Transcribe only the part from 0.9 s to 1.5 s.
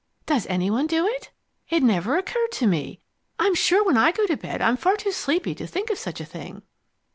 it?